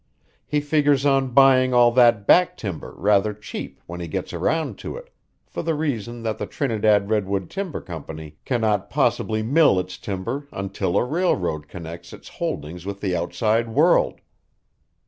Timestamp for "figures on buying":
0.61-1.75